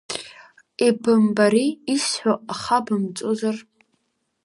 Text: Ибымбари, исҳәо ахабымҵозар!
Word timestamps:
Ибымбари, 0.87 1.67
исҳәо 1.93 2.33
ахабымҵозар! 2.53 3.57